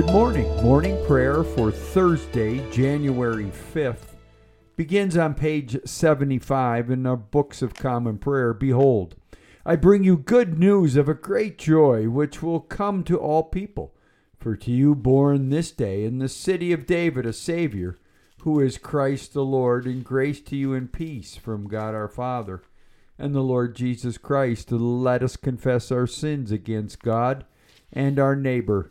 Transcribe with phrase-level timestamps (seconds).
[0.00, 0.62] Good morning.
[0.62, 4.14] Morning prayer for Thursday, January 5th
[4.74, 8.54] begins on page 75 in the Books of Common Prayer.
[8.54, 9.14] Behold,
[9.66, 13.94] I bring you good news of a great joy which will come to all people.
[14.38, 17.98] For to you born this day in the city of David a Savior,
[18.40, 22.62] who is Christ the Lord, and grace to you and peace from God our Father
[23.18, 24.72] and the Lord Jesus Christ.
[24.72, 27.44] Let us confess our sins against God
[27.92, 28.90] and our neighbor.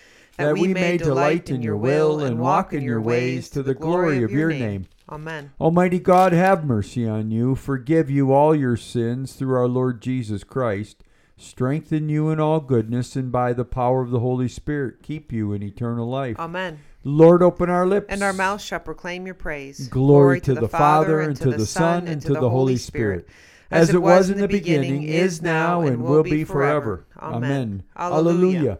[0.37, 4.23] that we may delight in your will and walk in your ways to the glory
[4.23, 4.87] of your name.
[5.09, 5.51] Amen.
[5.59, 10.45] Almighty God, have mercy on you, forgive you all your sins through our Lord Jesus
[10.45, 11.03] Christ,
[11.35, 15.51] strengthen you in all goodness, and by the power of the Holy Spirit keep you
[15.51, 16.39] in eternal life.
[16.39, 16.79] Amen.
[17.03, 18.07] Lord, open our lips.
[18.09, 19.87] And our mouth shall proclaim your praise.
[19.89, 23.27] Glory, to, the, Father, and to the Son, and to the Holy Spirit.
[23.69, 27.05] As it was in the beginning, is now, and will be forever.
[27.19, 27.83] Amen.
[27.97, 28.79] Alleluia.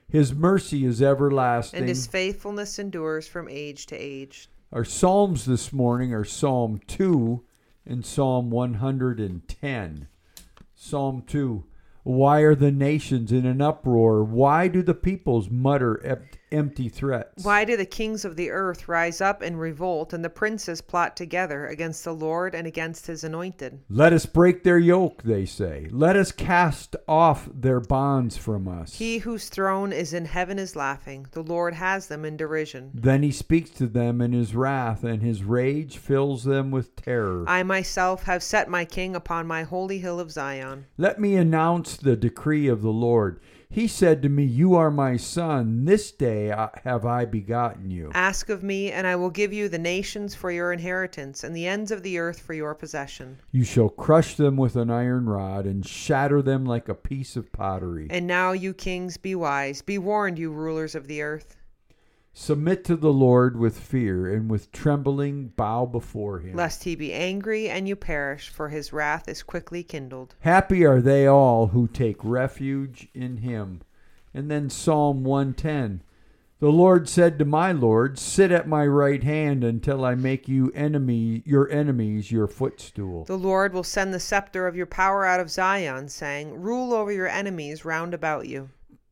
[0.11, 4.49] his mercy is everlasting, And his faithfulness endures from age to age.
[4.73, 7.41] Our Psalms this morning are Psalm 2
[7.85, 10.07] and Psalm 110.
[10.75, 11.63] Psalm 2.
[12.03, 14.23] Why are the nations in an uproar?
[14.23, 16.05] Why do the peoples mutter
[16.51, 17.43] empty threats?
[17.43, 21.15] Why do the kings of the earth rise up and revolt, and the princes plot
[21.15, 23.79] together against the Lord and against his anointed?
[23.89, 25.87] Let us break their yoke, they say.
[25.91, 28.97] Let us cast off their bonds from us.
[28.97, 31.27] He whose throne is in heaven is laughing.
[31.31, 32.91] The Lord has them in derision.
[32.93, 37.45] Then he speaks to them in his wrath, and his rage fills them with terror.
[37.47, 40.85] I myself have set my king upon my holy hill of Zion.
[40.97, 43.39] Let me announce the decree of the Lord.
[43.73, 45.85] He said to me, You are my son.
[45.85, 48.11] This day have I begotten you.
[48.13, 51.67] Ask of me, and I will give you the nations for your inheritance, and the
[51.67, 53.39] ends of the earth for your possession.
[53.53, 57.53] You shall crush them with an iron rod and shatter them like a piece of
[57.53, 58.07] pottery.
[58.09, 59.81] And now, you kings, be wise.
[59.81, 61.55] Be warned, you rulers of the earth.
[62.33, 66.55] Submit to the Lord with fear, and with trembling bow before him.
[66.55, 70.35] Lest he be angry and you perish, for his wrath is quickly kindled.
[70.39, 73.81] Happy are they all who take refuge in him.
[74.33, 76.03] And then Psalm 110.
[76.61, 80.71] The Lord said to my Lord, Sit at my right hand until I make you
[80.75, 83.25] enemy your enemies your footstool.
[83.25, 87.11] The Lord will send the scepter of your power out of Zion, saying, Rule over
[87.11, 88.69] your enemies round about you.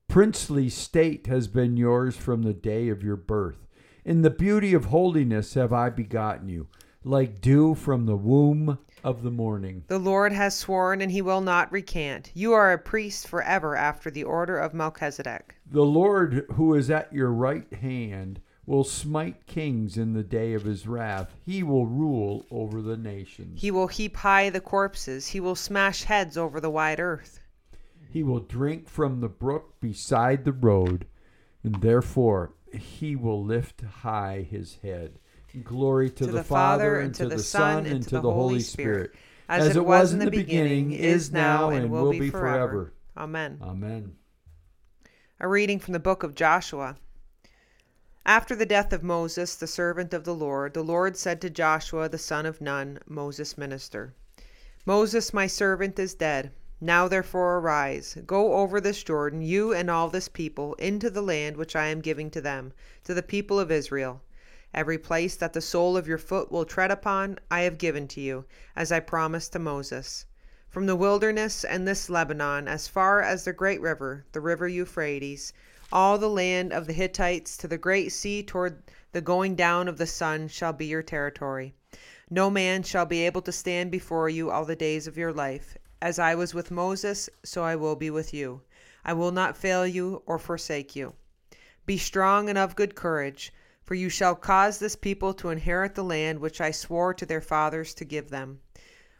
[0.09, 3.67] Princely state has been yours from the day of your birth.
[4.03, 6.67] In the beauty of holiness have I begotten you,
[7.03, 9.83] like dew from the womb of the morning.
[9.87, 12.31] The Lord has sworn, and he will not recant.
[12.33, 15.57] You are a priest forever after the order of Melchizedek.
[15.69, 20.63] The Lord who is at your right hand will smite kings in the day of
[20.63, 21.35] his wrath.
[21.45, 23.61] He will rule over the nations.
[23.61, 27.38] He will heap high the corpses, he will smash heads over the wide earth.
[28.11, 31.05] He will drink from the brook beside the road,
[31.63, 35.19] and therefore he will lift high his head.
[35.63, 39.13] Glory to, the, Father, and to the Son, and to the Holy Spirit,
[39.47, 42.93] as, it was in the beginning, is now, and will be forever.
[43.17, 43.59] Amen.
[43.61, 44.15] Amen.
[45.39, 46.97] A reading from the book of Joshua.
[48.25, 52.09] After the death of Moses, the servant of the Lord, the Lord said to Joshua
[52.09, 54.13] the son of Nun, Moses' minister
[54.85, 56.51] Moses, my servant, is dead.
[56.81, 61.57] Now therefore arise, go over this Jordan, you and all this people, into the land
[61.57, 62.71] which I am giving to them,
[63.03, 64.21] to the people of Israel.
[64.73, 68.21] Every place that the sole of your foot will tread upon, I have given to
[68.21, 68.45] you,
[68.77, 70.25] as I promised to Moses.
[70.69, 75.51] From the wilderness and this Lebanon, as far as the great river, the river Euphrates,
[75.91, 79.97] all the land of the Hittites to the great sea toward the going down of
[79.97, 81.73] the sun shall be your territory.
[82.29, 85.77] No man shall be able to stand before you all the days of your life.
[86.01, 88.61] As I was with Moses, so I will be with you.
[89.03, 91.13] I will not fail you or forsake you.
[91.85, 93.53] Be strong and of good courage,
[93.83, 97.41] for you shall cause this people to inherit the land which I swore to their
[97.41, 98.61] fathers to give them.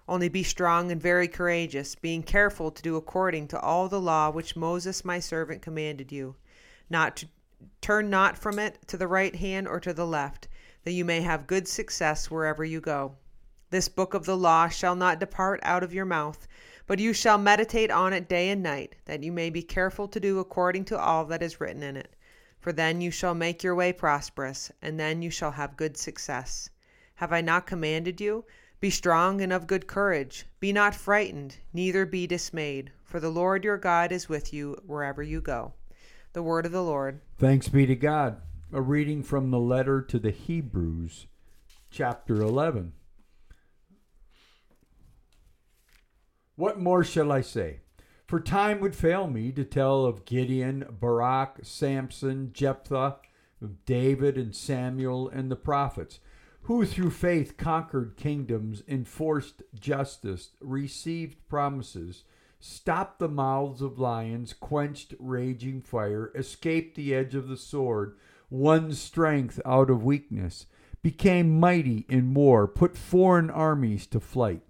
[0.07, 4.29] Only be strong and very courageous, being careful to do according to all the law
[4.29, 6.35] which Moses my servant commanded you.
[6.89, 7.27] Not to
[7.81, 10.47] turn not from it to the right hand or to the left,
[10.83, 13.15] that you may have good success wherever you go.
[13.71, 16.47] This book of the law shall not depart out of your mouth,
[16.87, 20.19] but you shall meditate on it day and night, that you may be careful to
[20.19, 22.15] do according to all that is written in it.
[22.59, 26.71] For then you shall make your way prosperous, and then you shall have good success.
[27.15, 28.43] Have I not commanded you?
[28.79, 30.47] Be strong and of good courage.
[30.59, 35.21] Be not frightened, neither be dismayed, for the Lord your God is with you wherever
[35.21, 35.73] you go.
[36.33, 37.21] The word of the Lord.
[37.37, 38.41] Thanks be to God.
[38.73, 41.27] A reading from the letter to the Hebrews,
[41.91, 42.93] chapter 11.
[46.59, 47.79] What more shall I say?
[48.27, 53.15] For time would fail me to tell of Gideon, Barak, Samson, Jephthah,
[53.85, 56.19] David and Samuel and the prophets
[56.63, 62.25] who through faith conquered kingdoms, enforced justice, received promises,
[62.59, 68.17] stopped the mouths of lions, quenched raging fire, escaped the edge of the sword,
[68.49, 70.65] won strength out of weakness,
[71.01, 74.63] became mighty in war, put foreign armies to flight.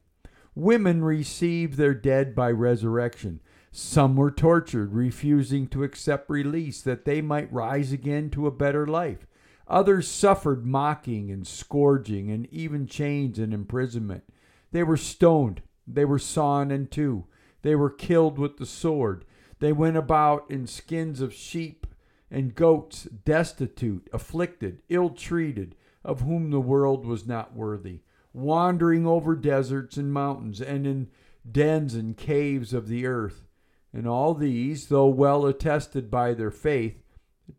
[0.59, 3.39] Women received their dead by resurrection.
[3.71, 8.85] Some were tortured, refusing to accept release that they might rise again to a better
[8.85, 9.25] life.
[9.69, 14.25] Others suffered mocking and scourging and even chains and imprisonment.
[14.73, 15.61] They were stoned.
[15.87, 17.23] They were sawn in two.
[17.61, 19.23] They were killed with the sword.
[19.59, 21.87] They went about in skins of sheep
[22.29, 28.01] and goats, destitute, afflicted, ill treated, of whom the world was not worthy,
[28.33, 31.07] wandering over deserts and mountains and in
[31.49, 33.45] dens and caves of the earth.
[33.91, 37.01] And all these, though well attested by their faith,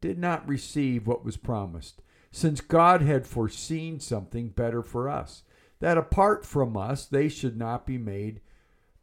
[0.01, 5.43] did not receive what was promised, since God had foreseen something better for us,
[5.81, 8.41] that apart from us they should not be made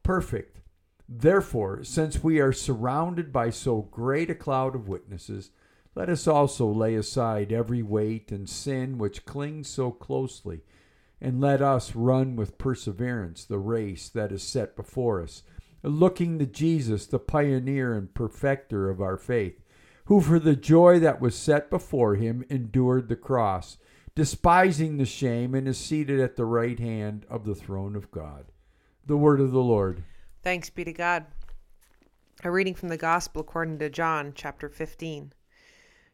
[0.04, 0.62] perfect.
[1.10, 5.52] Therefore, since we are surrounded by so great a cloud of witnesses,
[5.96, 10.62] let us also lay aside every weight and sin which clings so closely,
[11.20, 15.44] and let us run with perseverance the race that is set before us,
[15.84, 19.62] looking to Jesus, the pioneer and perfecter of our faith
[20.08, 23.78] who for the joy that was set before him endured the cross,
[24.16, 28.46] despising the shame, and is seated at the right hand of the throne of God.
[29.06, 30.04] The word of the Lord.
[30.44, 31.26] Thanks be to God.
[32.46, 35.34] A reading from the Gospel according to John, chapter 15.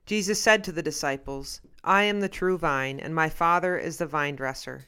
[0.07, 4.07] Jesus said to the disciples, I am the true vine, and my Father is the
[4.07, 4.87] vine dresser.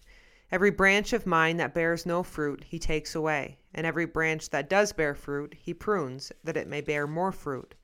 [0.55, 4.69] Every branch of mine that bears no fruit, he takes away, and every branch that
[4.69, 7.75] does bear fruit, he prunes, that it may bear more fruit.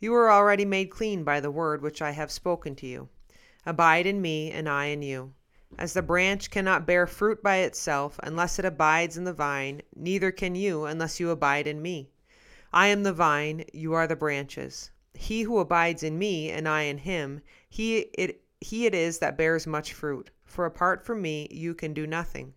[0.00, 3.10] You are already made clean by the word which I have spoken to you.
[3.64, 5.34] Abide in me, and I in you.
[5.78, 10.32] As the branch cannot bear fruit by itself unless it abides in the vine, neither
[10.32, 12.10] can you unless you abide in me.
[12.72, 14.90] I am the vine, you are the branches.
[15.14, 19.36] He who abides in me, and I in him, he it, he it is that
[19.36, 22.54] bears much fruit, for apart from me you can do nothing.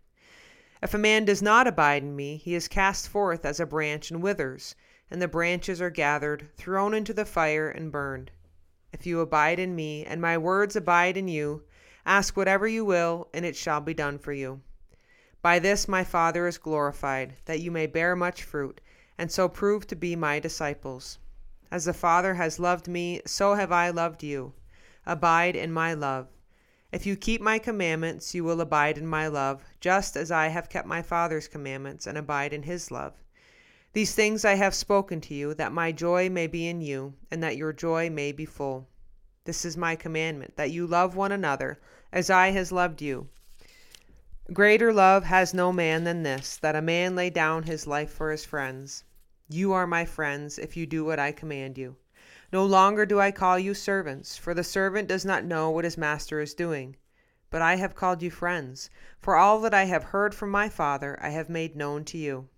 [0.82, 4.12] If a man does not abide in me, he is cast forth as a branch
[4.12, 4.76] and withers
[5.14, 8.32] and the branches are gathered, thrown into the fire, and burned.
[8.92, 11.62] If you abide in me, and my words abide in you,
[12.04, 14.62] ask whatever you will, and it shall be done for you.
[15.44, 18.82] By this my Father is glorified, that you may bear much fruit,
[19.16, 21.20] and so prove to be my disciples.
[21.70, 24.54] As the Father has loved me, so have I loved you.
[25.06, 26.28] Abide in my love.
[26.92, 30.70] If you keep my commandments, you will abide in my love, just as I have
[30.70, 33.14] kept my Father's commandments and abide in his love.
[33.94, 37.44] These things I have spoken to you, that my joy may be in you, and
[37.44, 38.88] that your joy may be full.
[39.44, 41.80] This is my commandment, that you love one another,
[42.12, 43.28] as I has loved you.
[44.54, 48.32] Greater love has no man than this, that a man lay down his life for
[48.32, 49.04] his friends.
[49.50, 51.96] You are my friends, if you do what I command you.
[52.54, 55.98] No longer do I call you servants, for the servant does not know what his
[55.98, 56.96] master is doing.
[57.50, 61.18] But I have called you friends, for all that I have heard from my Father
[61.20, 62.50] I have made known to you.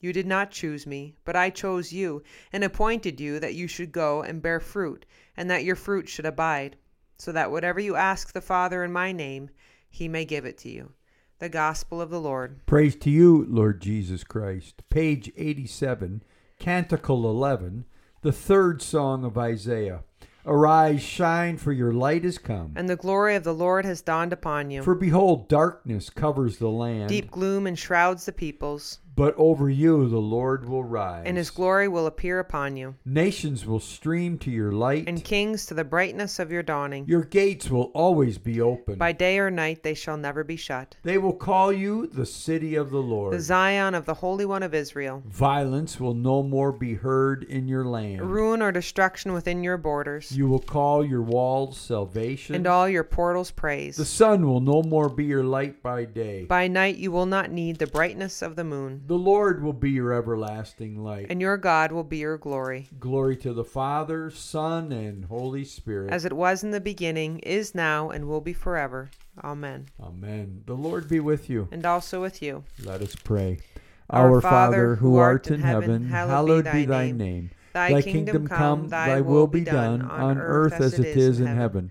[0.00, 3.92] You did not choose me, but I chose you, and appointed you that you should
[3.92, 5.04] go and bear fruit,
[5.36, 6.76] and that your fruit should abide,
[7.18, 9.50] so that whatever you ask the Father in my name,
[9.90, 10.92] he may give it to you.
[11.40, 12.64] The Gospel of the Lord.
[12.64, 14.82] Praise to you, Lord Jesus Christ.
[14.88, 16.22] Page 87,
[16.58, 17.84] Canticle 11,
[18.22, 20.04] the third song of Isaiah.
[20.46, 22.72] Arise, shine, for your light is come.
[22.74, 24.82] And the glory of the Lord has dawned upon you.
[24.82, 27.08] For behold, darkness covers the land.
[27.08, 28.98] Deep gloom enshrouds the peoples.
[29.14, 31.24] But over you the Lord will rise.
[31.26, 35.04] and his glory will appear upon you, Nations will stream to your light.
[35.06, 37.04] and kings to the brightness of your dawning.
[37.06, 38.96] your gates will always be open.
[38.96, 40.96] By day or night they shall never be shut.
[41.02, 43.34] they will call you the city of the Lord.
[43.34, 45.22] The Zion of the Holy One of Israel.
[45.26, 48.22] Violence will no more be heard in your land.
[48.22, 52.54] Ruin or destruction within your borders, You will call your walls salvation.
[52.54, 53.96] and all your portals praise.
[53.96, 56.44] the sun will no more be your light by day.
[56.44, 59.90] By night you will not need the brightness of the moon, the Lord will be
[59.90, 61.26] your everlasting light.
[61.30, 62.88] and your God will be your glory.
[62.98, 66.12] Glory to the Father, Son, and Holy Spirit.
[66.12, 69.10] As it was in the beginning, is now, and will be forever.
[69.42, 69.86] Amen.
[70.00, 70.62] Amen.
[70.66, 71.68] The Lord be with you.
[71.72, 72.64] And also with you.
[72.82, 73.58] Let us pray.
[74.10, 77.06] Our Our Father, Father, who art art in heaven, heaven, hallowed hallowed be thy thy
[77.06, 77.16] name.
[77.16, 77.50] name.
[77.72, 81.90] Thy, kingdom come, thy will be done on earth as it is in heaven.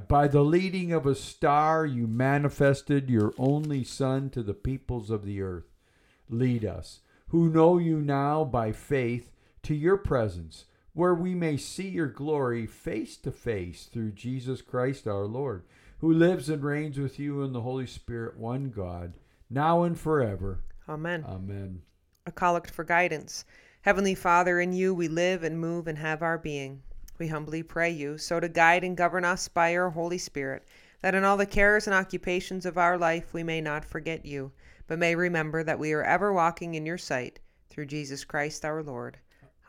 [0.07, 5.25] by the leading of a star, you manifested your only Son to the peoples of
[5.25, 5.71] the earth.
[6.29, 9.31] Lead us, who know you now by faith,
[9.63, 15.07] to your presence, where we may see your glory face to face through Jesus Christ
[15.07, 15.63] our Lord,
[15.99, 19.13] who lives and reigns with you in the Holy Spirit, one God,
[19.49, 20.61] now and forever.
[20.89, 21.23] Amen.
[21.27, 21.81] Amen.
[22.25, 23.45] A collect for guidance.
[23.81, 26.83] Heavenly Father, in you we live and move and have our being.
[27.21, 30.63] We humbly pray you so to guide and govern us by your Holy Spirit,
[31.03, 34.53] that in all the cares and occupations of our life we may not forget you,
[34.87, 38.81] but may remember that we are ever walking in your sight, through Jesus Christ our
[38.81, 39.19] Lord.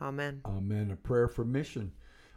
[0.00, 0.40] Amen.
[0.46, 0.90] Amen.
[0.92, 1.92] A prayer for mission.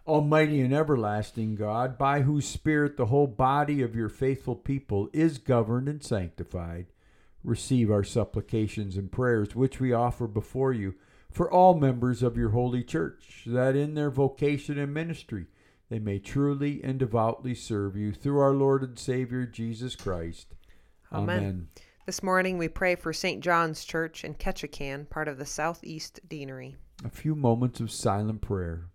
[0.06, 5.38] Almighty and everlasting God, by whose Spirit the whole body of your faithful people is
[5.38, 6.88] governed and sanctified,
[7.42, 10.94] receive our supplications and prayers which we offer before you
[11.36, 15.48] for all members of your holy church, that in their vocation and ministry
[15.90, 20.56] they may truly and devoutly serve you through our Lord and Savior Jesus Christ.
[21.12, 21.68] Amen.
[22.06, 23.44] This morning we pray for St.
[23.44, 26.78] John's Church in Ketchikan, part of the Southeast Deanery.
[27.04, 28.86] A few moments of silent prayer.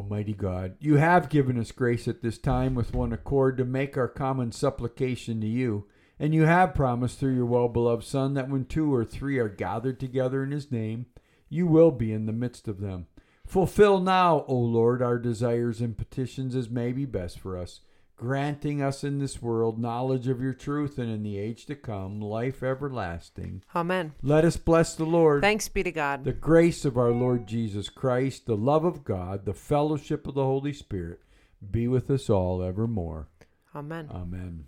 [0.00, 3.98] Almighty God, you have given us grace at this time with one accord to make
[3.98, 5.88] our common supplication to you.
[6.18, 9.50] And you have promised through your well beloved Son that when two or three are
[9.50, 11.04] gathered together in his name,
[11.50, 13.08] you will be in the midst of them.
[13.46, 17.80] Fulfill now, O Lord, our desires and petitions as may be best for us,
[18.20, 22.20] granting us in this world knowledge of your truth and in the age to come
[22.20, 23.62] life everlasting.
[23.74, 24.12] Amen.
[24.22, 25.40] Let us bless the Lord.
[25.40, 26.24] Thanks be to God.
[26.24, 30.44] The grace of our Lord Jesus Christ, the love of God, the fellowship of the
[30.44, 31.22] Holy Spirit
[31.70, 33.28] be with us all evermore.
[33.74, 34.10] Amen.
[34.12, 34.66] Amen.